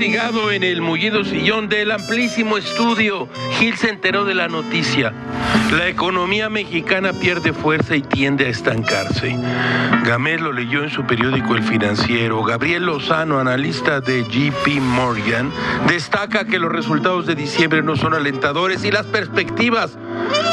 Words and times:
En 0.00 0.62
el 0.62 0.80
mullido 0.80 1.24
sillón 1.24 1.68
del 1.68 1.90
amplísimo 1.90 2.56
estudio, 2.56 3.28
Gil 3.58 3.76
se 3.76 3.90
enteró 3.90 4.24
de 4.24 4.32
la 4.32 4.46
noticia. 4.46 5.12
La 5.72 5.88
economía 5.88 6.48
mexicana 6.48 7.12
pierde 7.12 7.52
fuerza 7.52 7.96
y 7.96 8.02
tiende 8.02 8.46
a 8.46 8.48
estancarse. 8.48 9.36
Gamés 10.04 10.40
lo 10.40 10.52
leyó 10.52 10.84
en 10.84 10.90
su 10.90 11.04
periódico 11.04 11.56
El 11.56 11.64
Financiero. 11.64 12.44
Gabriel 12.44 12.86
Lozano, 12.86 13.40
analista 13.40 14.00
de 14.00 14.22
JP 14.22 14.80
Morgan, 14.80 15.50
destaca 15.88 16.44
que 16.44 16.60
los 16.60 16.70
resultados 16.70 17.26
de 17.26 17.34
diciembre 17.34 17.82
no 17.82 17.96
son 17.96 18.14
alentadores 18.14 18.84
y 18.84 18.92
las 18.92 19.06
perspectivas 19.06 19.98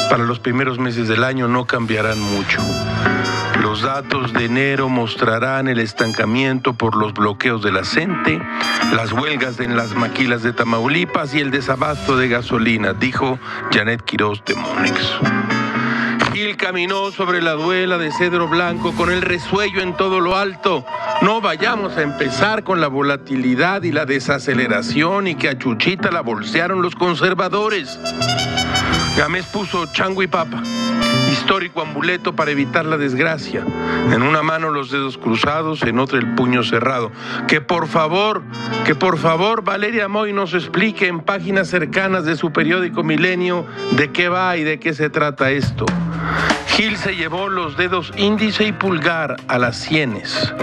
para 0.09 0.23
los 0.23 0.39
primeros 0.39 0.79
meses 0.79 1.07
del 1.07 1.23
año 1.23 1.47
no 1.47 1.65
cambiarán 1.65 2.19
mucho. 2.19 2.61
Los 3.61 3.81
datos 3.81 4.31
de 4.33 4.45
enero 4.45 4.89
mostrarán 4.89 5.67
el 5.67 5.79
estancamiento 5.79 6.73
por 6.73 6.95
los 6.95 7.13
bloqueos 7.13 7.63
de 7.63 7.71
la 7.71 7.81
las 8.93 9.11
huelgas 9.11 9.59
en 9.59 9.75
las 9.75 9.95
maquilas 9.95 10.43
de 10.43 10.53
Tamaulipas 10.53 11.33
y 11.33 11.39
el 11.39 11.51
desabasto 11.51 12.17
de 12.17 12.27
gasolina, 12.27 12.93
dijo 12.93 13.39
Janet 13.71 14.03
Quiroz 14.03 14.43
de 14.45 14.55
Monix. 14.55 15.19
Gil 16.33 16.57
caminó 16.57 17.11
sobre 17.11 17.41
la 17.41 17.53
duela 17.53 17.97
de 17.97 18.11
cedro 18.11 18.47
blanco 18.47 18.93
con 18.93 19.11
el 19.11 19.21
resuello 19.21 19.81
en 19.81 19.95
todo 19.95 20.19
lo 20.19 20.35
alto. 20.35 20.85
No 21.21 21.41
vayamos 21.41 21.97
a 21.97 22.01
empezar 22.01 22.63
con 22.63 22.81
la 22.81 22.87
volatilidad 22.87 23.84
y 23.84 23.91
la 23.91 24.05
desaceleración 24.05 25.27
y 25.27 25.35
que 25.35 25.49
a 25.49 25.57
Chuchita 25.57 26.12
la 26.12 26.21
bolsearon 26.21 26.81
los 26.81 26.95
conservadores. 26.95 27.97
Gámez 29.18 29.46
puso 29.46 29.85
chango 29.88 30.24
y 30.24 30.27
papa 30.27 30.62
histórico 31.32 31.82
amuleto 31.82 32.35
para 32.35 32.52
evitar 32.52 32.85
la 32.85 32.98
desgracia. 32.98 33.63
En 34.12 34.24
una 34.24 34.41
mano 34.41 34.70
los 34.70 34.90
dedos 34.90 35.18
cruzados, 35.18 35.84
en 35.84 35.99
otra 35.99 36.18
el 36.18 36.34
puño 36.34 36.63
cerrado. 36.63 37.12
Que 37.48 37.62
por 37.62 37.88
favor, 37.88 38.41
que 38.86 38.96
por 38.96 39.18
favor 39.18 39.63
Valeria 39.63 40.08
Moy 40.08 40.34
nos 40.34 40.54
explique 40.54 41.08
en 41.08 41.20
páginas 41.20 41.68
cercanas 41.68 42.26
de 42.26 42.36
su 42.36 42.52
periódico 42.52 43.04
Milenio 43.04 43.66
de 43.91 44.12
qué 44.12 44.30
va 44.30 44.55
y 44.58 44.63
de 44.63 44.80
qué 44.80 44.93
se 44.93 45.10
trata 45.10 45.52
esto. 45.52 45.86
Gil 46.68 46.98
se 46.98 47.16
llevó 47.16 47.49
los 47.49 47.77
dedos 47.77 48.12
índice 48.18 48.66
y 48.66 48.71
pulgar 48.71 49.36
a 49.48 49.60
las 49.60 49.77
sienes, 49.77 50.54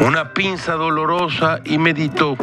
una 0.00 0.32
pinza 0.32 0.74
dolorosa 0.74 1.60
y 1.64 1.78
meditó. 1.78 2.36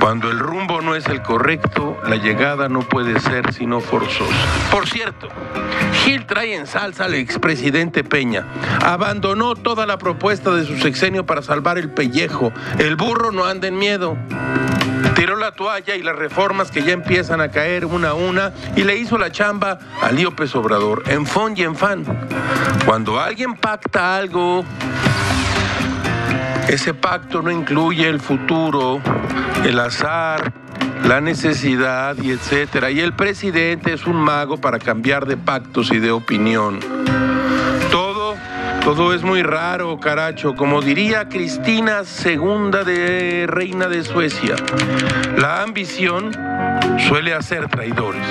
Cuando 0.00 0.30
el 0.30 0.38
rumbo 0.38 0.77
es 0.98 1.06
el 1.06 1.22
correcto, 1.22 1.96
la 2.06 2.16
llegada 2.16 2.68
no 2.68 2.80
puede 2.80 3.18
ser 3.20 3.52
sino 3.52 3.80
forzosa. 3.80 4.34
Por 4.70 4.86
cierto, 4.86 5.28
Gil 6.04 6.26
trae 6.26 6.54
en 6.54 6.66
salsa 6.66 7.04
al 7.04 7.14
expresidente 7.14 8.04
Peña. 8.04 8.46
Abandonó 8.84 9.54
toda 9.54 9.86
la 9.86 9.98
propuesta 9.98 10.50
de 10.52 10.64
su 10.66 10.76
sexenio 10.78 11.24
para 11.24 11.42
salvar 11.42 11.78
el 11.78 11.90
pellejo. 11.90 12.52
El 12.78 12.96
burro 12.96 13.32
no 13.32 13.44
anda 13.44 13.68
en 13.68 13.78
miedo 13.78 14.16
tiró 15.14 15.36
la 15.36 15.52
toalla 15.52 15.96
y 15.96 16.02
las 16.02 16.16
reformas 16.16 16.70
que 16.70 16.82
ya 16.82 16.92
empiezan 16.92 17.40
a 17.40 17.50
caer 17.50 17.84
una 17.84 18.10
a 18.10 18.14
una 18.14 18.52
y 18.76 18.84
le 18.84 18.96
hizo 18.96 19.18
la 19.18 19.32
chamba 19.32 19.78
a 20.00 20.12
Líopez 20.12 20.54
Obrador, 20.54 21.02
en 21.08 21.26
fon 21.26 21.54
y 21.56 21.62
en 21.62 21.74
fan. 21.74 22.04
Cuando 22.84 23.18
alguien 23.18 23.54
pacta 23.54 24.16
algo, 24.16 24.64
ese 26.68 26.94
pacto 26.94 27.42
no 27.42 27.50
incluye 27.50 28.08
el 28.08 28.20
futuro, 28.20 29.00
el 29.64 29.80
azar, 29.80 30.52
la 31.08 31.22
necesidad 31.22 32.16
y 32.22 32.30
etcétera. 32.30 32.90
Y 32.90 33.00
el 33.00 33.14
presidente 33.14 33.94
es 33.94 34.06
un 34.06 34.16
mago 34.16 34.58
para 34.58 34.78
cambiar 34.78 35.26
de 35.26 35.38
pactos 35.38 35.90
y 35.90 35.98
de 35.98 36.10
opinión. 36.10 36.80
Todo 38.88 39.12
es 39.12 39.22
muy 39.22 39.42
raro, 39.42 40.00
caracho. 40.00 40.56
Como 40.56 40.80
diría 40.80 41.28
Cristina 41.28 42.00
II 42.24 42.70
de 42.86 43.46
reina 43.46 43.86
de 43.86 44.02
Suecia, 44.02 44.56
la 45.36 45.62
ambición 45.62 46.32
suele 47.06 47.34
hacer 47.34 47.68
traidores. 47.68 48.26